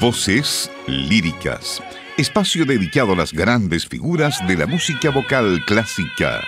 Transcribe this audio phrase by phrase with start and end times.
[0.00, 1.82] Voces líricas.
[2.16, 6.40] Espacio dedicado a las grandes figuras de la música vocal clásica.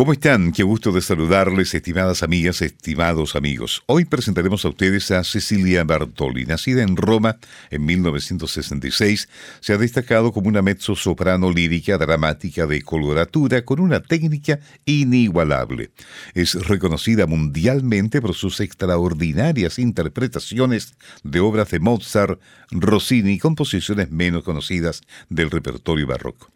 [0.00, 0.52] ¿Cómo están?
[0.52, 3.82] Qué gusto de saludarles, estimadas amigas, estimados amigos.
[3.84, 6.46] Hoy presentaremos a ustedes a Cecilia Bartoli.
[6.46, 7.36] Nacida en Roma
[7.70, 9.28] en 1966,
[9.60, 15.90] se ha destacado como una mezzo-soprano lírica dramática de coloratura con una técnica inigualable.
[16.32, 24.44] Es reconocida mundialmente por sus extraordinarias interpretaciones de obras de Mozart, Rossini y composiciones menos
[24.44, 26.50] conocidas del repertorio barroco.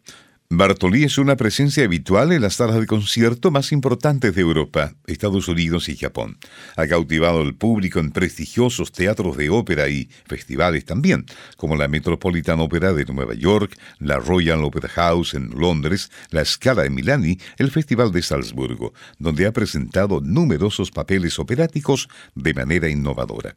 [0.49, 5.47] Bartoli es una presencia habitual en las salas de concierto más importantes de Europa, Estados
[5.47, 6.37] Unidos y Japón.
[6.75, 11.25] Ha cautivado al público en prestigiosos teatros de ópera y festivales también,
[11.57, 16.83] como la Metropolitan Opera de Nueva York, la Royal Opera House en Londres, la Scala
[16.83, 22.87] de Milán y el Festival de Salzburgo, donde ha presentado numerosos papeles operáticos de manera
[22.87, 23.55] innovadora.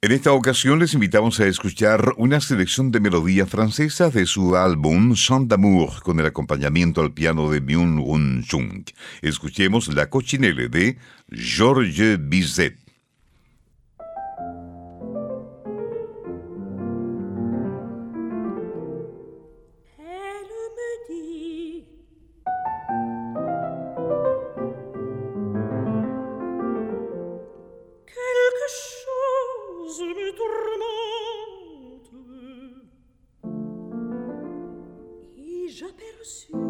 [0.00, 5.14] En esta ocasión les invitamos a escuchar una selección de melodías francesas de su álbum
[5.14, 8.84] Chant d'amour con el acompañamiento al piano de Myung-Hun Chung.
[9.22, 10.98] Escuchemos La Cochinelle de
[11.32, 12.87] Georges Bizet.
[36.18, 36.67] Deus.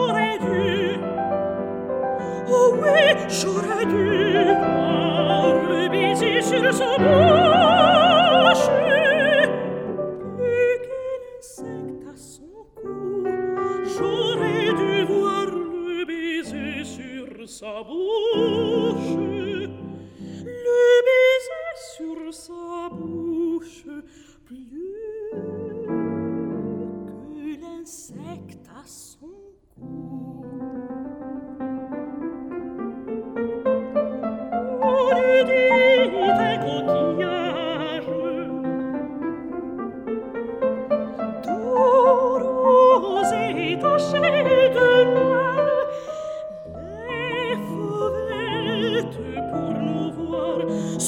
[0.00, 0.98] j'aurais dû
[2.48, 8.66] Oh oui, j'aurais dû Voir le baiser sur sa bouche.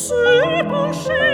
[0.04, 0.16] 虽
[0.64, 1.31] 不是。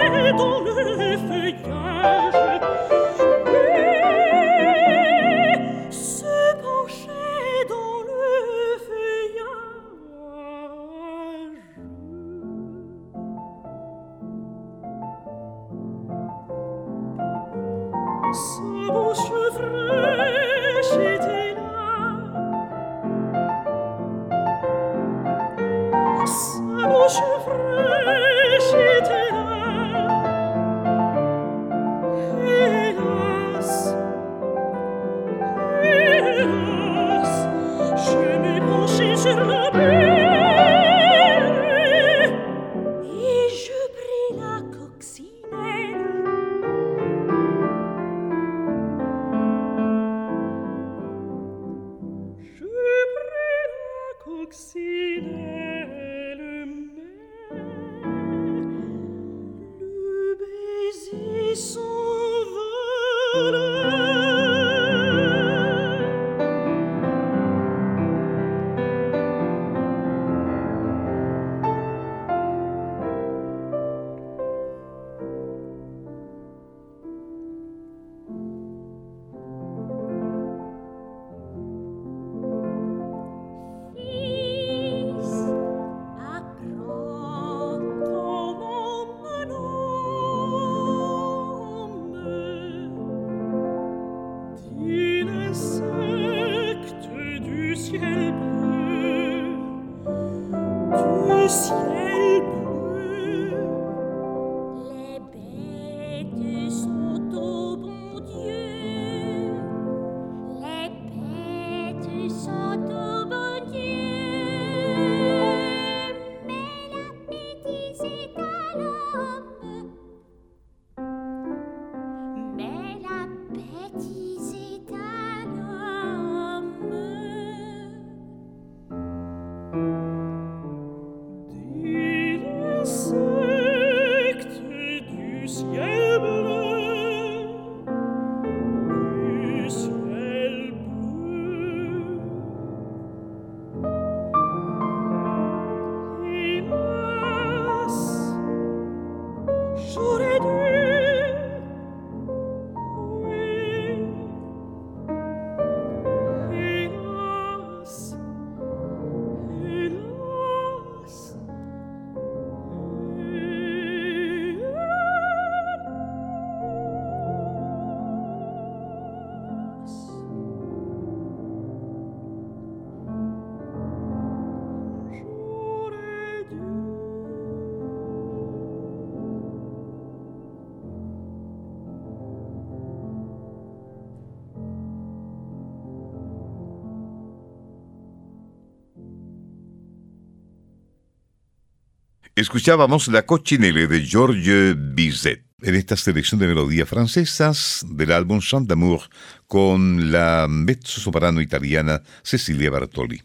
[192.38, 198.68] Escuchábamos La Cochinelle de Georges Bizet en esta selección de melodías francesas del álbum Chant
[198.68, 199.10] d'amour
[199.48, 203.20] con la mezzo-soprano italiana Cecilia Bartoli.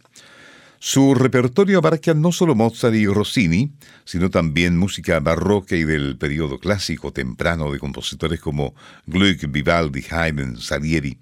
[0.80, 3.72] Su repertorio abarca no solo Mozart y Rossini,
[4.04, 8.74] sino también música barroca y del periodo clásico temprano de compositores como
[9.06, 11.20] Gluck, Vivaldi, Haydn, Salieri.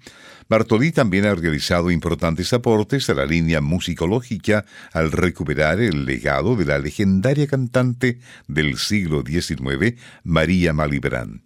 [0.52, 6.66] Bartoli también ha realizado importantes aportes a la línea musicológica al recuperar el legado de
[6.66, 8.18] la legendaria cantante
[8.48, 11.40] del siglo XIX, María Malibran.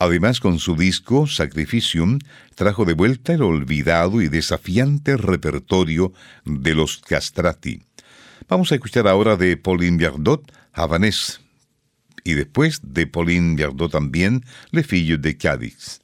[0.00, 2.18] Además, con su disco Sacrificium,
[2.56, 6.12] trajo de vuelta el olvidado y desafiante repertorio
[6.44, 7.84] de los castrati.
[8.48, 11.42] Vamos a escuchar ahora de Pauline Viardot, Havanés,
[12.24, 16.00] y después de Pauline Viardot también, Le Filles de Cádiz.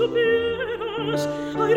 [0.00, 1.28] supieras,
[1.60, 1.74] ay,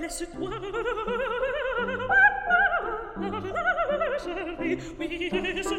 [0.00, 0.50] laisse-toi
[4.24, 5.78] Charlie, oui, laisse-toi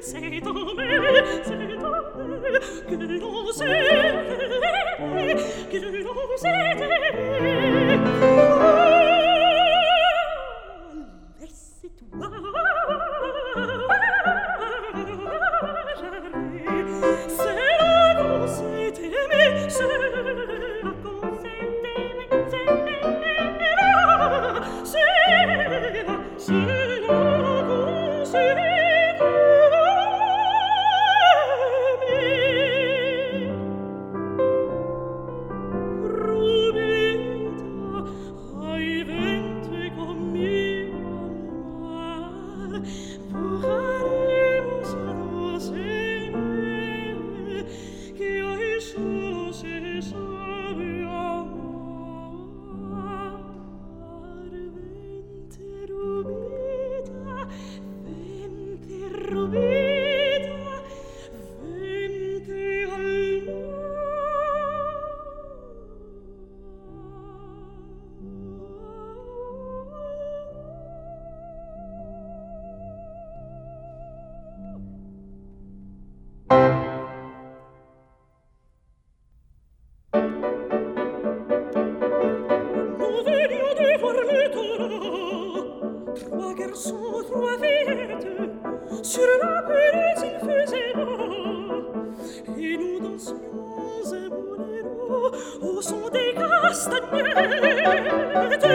[0.00, 1.92] C'est en elle, c'est en
[2.88, 3.66] que l'on s'est
[5.70, 6.01] que
[86.82, 88.26] chanson trois vêtes
[89.02, 91.82] sur la pelouse il faisait beau.
[92.58, 93.36] Et nous dansions
[94.12, 95.30] un boléro
[95.62, 98.66] au son des castagnettes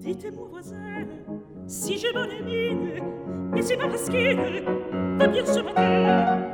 [0.00, 1.06] Dites-moi, voisin,
[1.66, 3.00] si j'ai bonne mine,
[3.52, 4.36] mais c'est pas parce qu'il
[5.18, 6.53] va bien ce matin.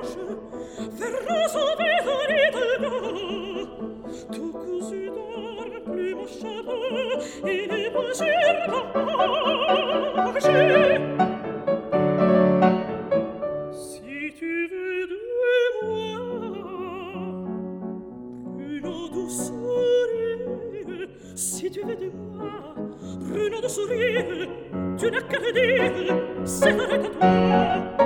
[23.71, 24.49] sourire,
[24.97, 28.00] tu n'as qu'à le dire, c'est vrai que toi.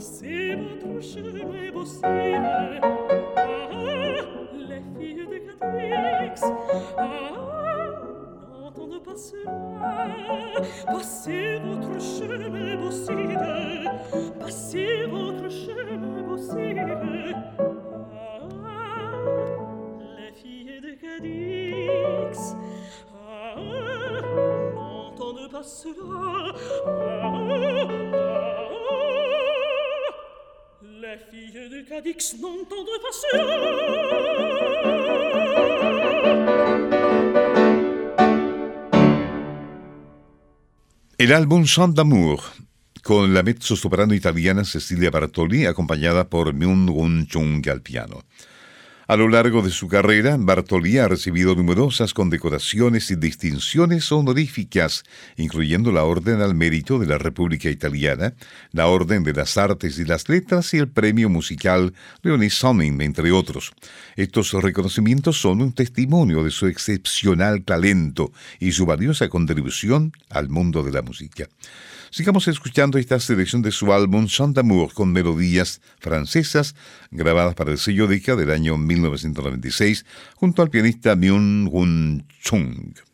[0.00, 1.84] possible toucher mes beaux.
[2.02, 2.70] Ah,
[4.56, 6.42] les filles des Cadix
[6.96, 7.32] ah,
[8.50, 10.56] n'entendent pas cela.
[10.86, 13.36] Passez votre chemin, beaux cimes.
[15.10, 16.48] Votre chemin, beaux.
[18.64, 18.78] Ah,
[20.16, 22.40] les filles des Cadix
[23.12, 23.54] ah,
[24.74, 26.29] n'entendent pas cela.
[41.18, 42.40] El álbum Chant d'amour,
[43.02, 48.22] con la mezzo-soprano italiana Cecilia Bartoli, acompañada por Myung Gun Chung al piano.
[49.10, 55.02] A lo largo de su carrera, Bartoli ha recibido numerosas condecoraciones y distinciones honoríficas,
[55.36, 58.34] incluyendo la Orden al Mérito de la República Italiana,
[58.70, 63.32] la Orden de las Artes y las Letras y el Premio Musical Leonis Sonning, entre
[63.32, 63.72] otros.
[64.14, 70.84] Estos reconocimientos son un testimonio de su excepcional talento y su valiosa contribución al mundo
[70.84, 71.48] de la música.
[72.12, 76.74] Sigamos escuchando esta selección de su álbum Chant d'amour con melodías francesas
[77.12, 83.09] grabadas para el sello Decca del año 1996 junto al pianista Myung Gun Chung.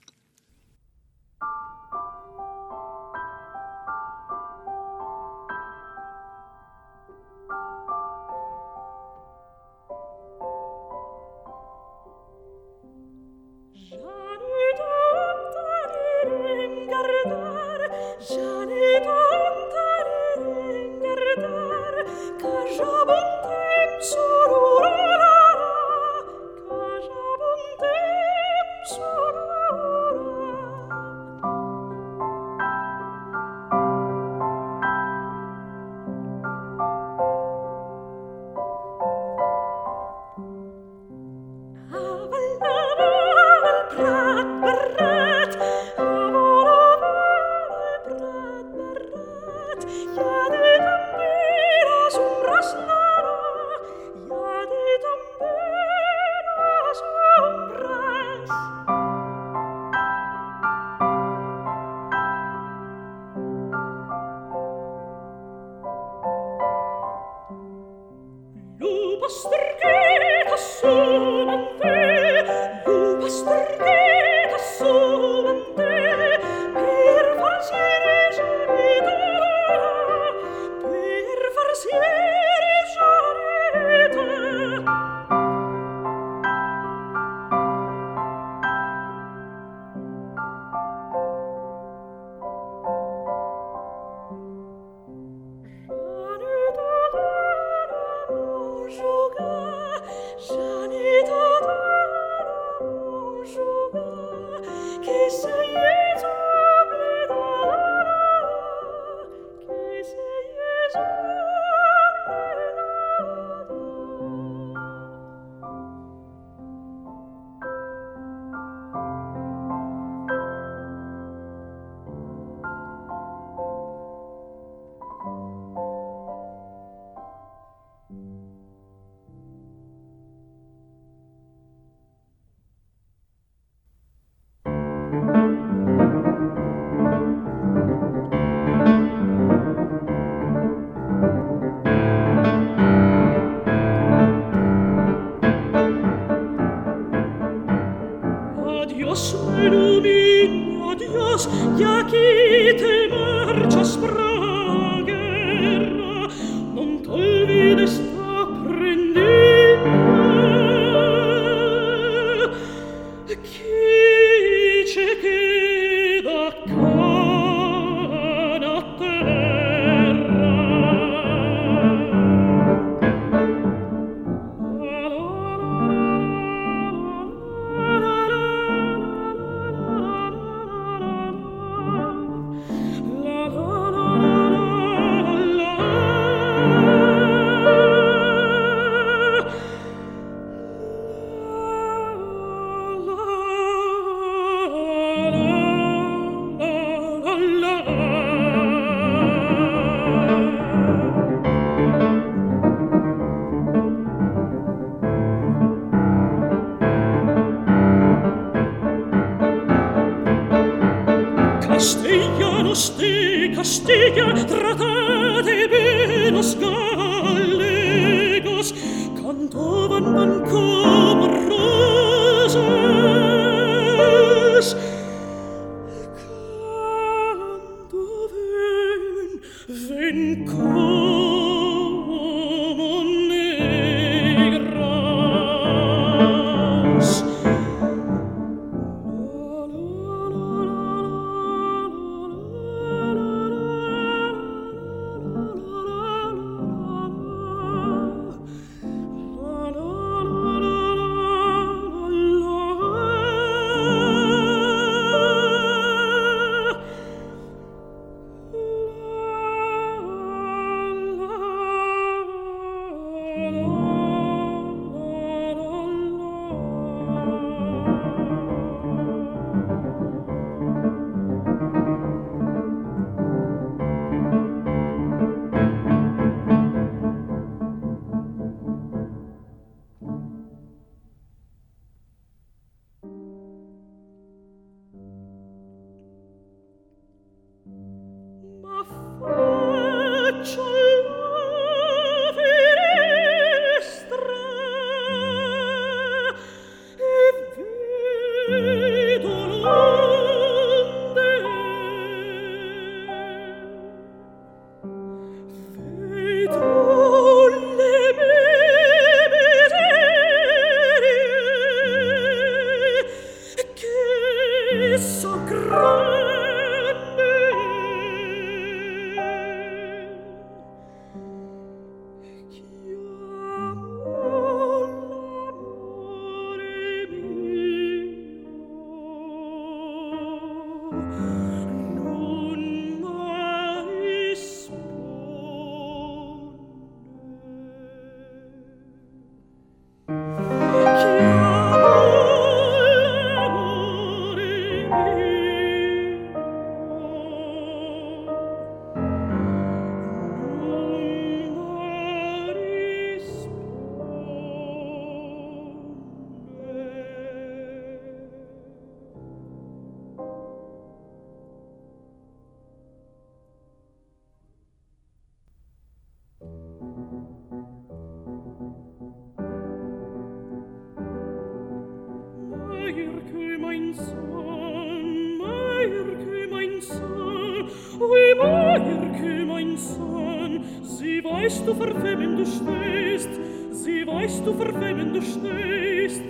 [384.26, 386.22] Weißt du, vor wem du stehst.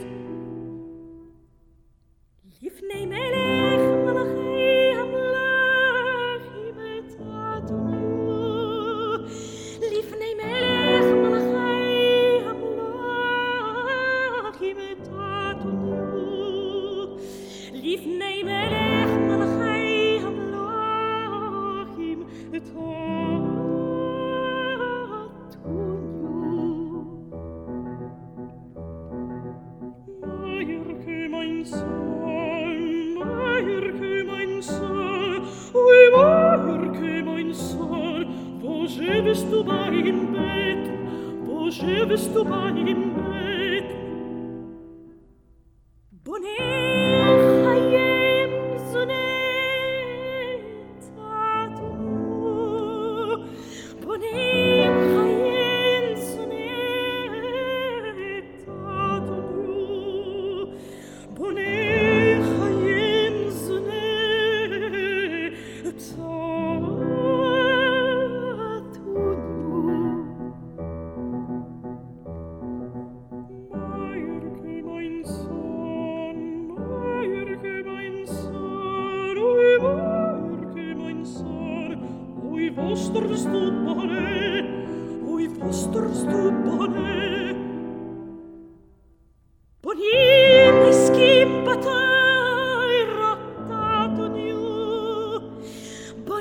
[46.47, 46.96] need.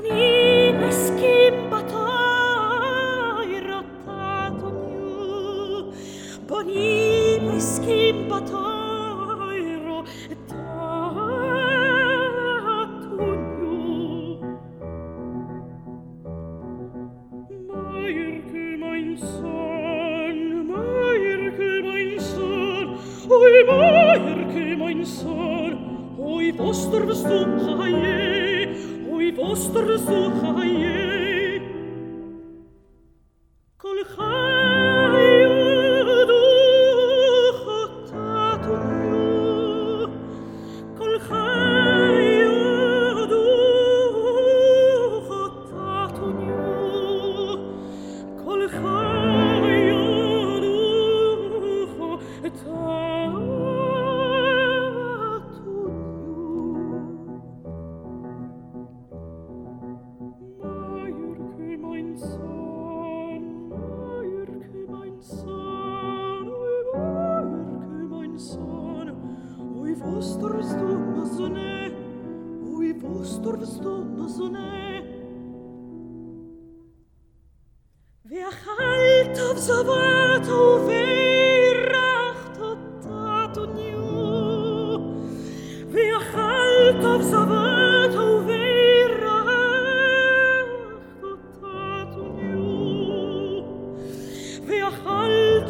[0.10, 0.35] need.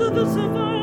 [0.05, 0.74] to the survivor.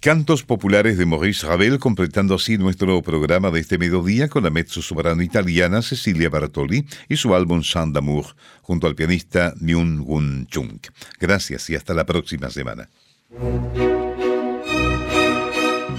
[0.00, 5.20] Cantos populares de Maurice Ravel, completando así nuestro programa de este mediodía con la mezzo-soprano
[5.20, 10.80] italiana Cecilia Bartoli y su álbum Chant d'amour, junto al pianista Myung Gun Chung.
[11.20, 12.88] Gracias y hasta la próxima semana.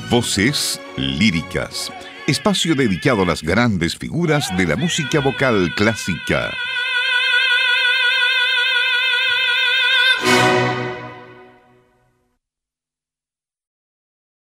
[0.10, 1.92] Voces líricas.
[2.26, 6.50] Espacio dedicado a las grandes figuras de la música vocal clásica.